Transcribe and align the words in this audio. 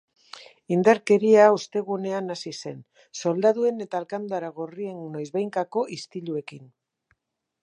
Indarkeria 0.75 1.43
ostegunean 1.57 2.35
hasi 2.35 2.55
zen, 2.63 2.81
soldaduen 3.21 3.87
eta 3.89 4.03
alkandora 4.03 4.53
gorrien 4.59 5.07
noizbehinkako 5.19 5.89
istiluekin. 6.01 6.71